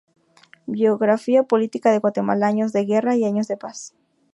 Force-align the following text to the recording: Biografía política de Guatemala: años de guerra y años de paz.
Biografía 0.65 1.43
política 1.43 1.91
de 1.91 1.99
Guatemala: 1.99 2.47
años 2.47 2.73
de 2.73 2.85
guerra 2.85 3.15
y 3.15 3.23
años 3.23 3.47
de 3.47 3.57
paz. 3.57 3.93